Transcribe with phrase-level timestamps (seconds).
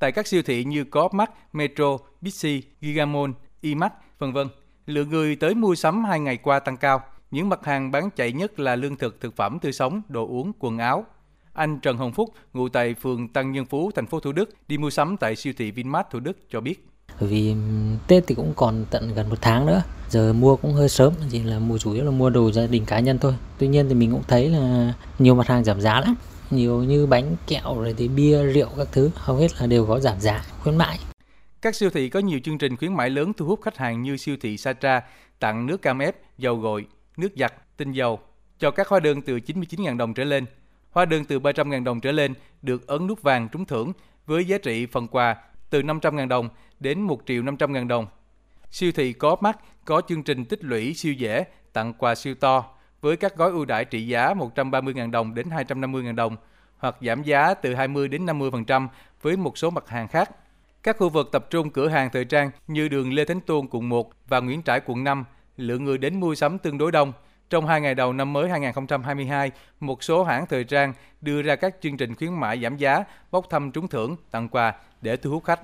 [0.00, 1.12] tại các siêu thị như Co-op
[1.52, 4.48] Metro, Bixi, Gigamon, Imax, vân vân.
[4.86, 7.02] Lượng người tới mua sắm hai ngày qua tăng cao.
[7.30, 10.52] Những mặt hàng bán chạy nhất là lương thực, thực phẩm tươi sống, đồ uống,
[10.58, 11.04] quần áo.
[11.52, 14.78] Anh Trần Hồng Phúc, ngụ tại phường Tăng Nhân Phú, thành phố Thủ Đức, đi
[14.78, 16.86] mua sắm tại siêu thị Vinmart Thủ Đức cho biết.
[17.18, 17.54] Vì
[18.06, 21.42] Tết thì cũng còn tận gần một tháng nữa, giờ mua cũng hơi sớm, chỉ
[21.42, 23.34] là mua chủ yếu là mua đồ gia đình cá nhân thôi.
[23.58, 26.14] Tuy nhiên thì mình cũng thấy là nhiều mặt hàng giảm giá lắm,
[26.52, 30.00] nhiều như bánh kẹo rồi thì bia rượu các thứ hầu hết là đều có
[30.00, 30.98] giảm giá khuyến mãi
[31.62, 34.16] các siêu thị có nhiều chương trình khuyến mãi lớn thu hút khách hàng như
[34.16, 35.02] siêu thị Satra
[35.38, 38.20] tặng nước cam ép, dầu gội, nước giặt, tinh dầu
[38.58, 40.46] cho các hóa đơn từ 99.000 đồng trở lên.
[40.90, 43.92] Hóa đơn từ 300.000 đồng trở lên được ấn nút vàng trúng thưởng
[44.26, 45.36] với giá trị phần quà
[45.70, 46.48] từ 500.000 đồng
[46.80, 48.06] đến 1 triệu 500.000 đồng.
[48.70, 52.64] Siêu thị có mắt có chương trình tích lũy siêu dễ tặng quà siêu to
[53.00, 56.36] với các gói ưu đãi trị giá 130.000 đồng đến 250.000 đồng
[56.78, 58.88] hoặc giảm giá từ 20 đến 50%
[59.22, 60.30] với một số mặt hàng khác.
[60.82, 63.88] Các khu vực tập trung cửa hàng thời trang như đường Lê Thánh Tôn quận
[63.88, 65.24] 1 và Nguyễn Trãi quận 5,
[65.56, 67.12] lượng người đến mua sắm tương đối đông.
[67.50, 71.76] Trong hai ngày đầu năm mới 2022, một số hãng thời trang đưa ra các
[71.80, 75.44] chương trình khuyến mãi giảm giá, bốc thăm trúng thưởng, tặng quà để thu hút
[75.44, 75.60] khách.